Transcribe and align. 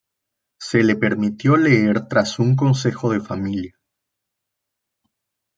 Se 0.59 0.81
le 0.81 0.95
permitió 0.95 1.57
leer 1.57 2.07
tras 2.07 2.39
un 2.39 2.55
consejo 2.55 3.11
de 3.13 3.19
familia. 3.21 3.77